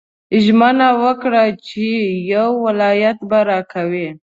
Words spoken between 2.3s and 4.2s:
یو ولایت به راکوې.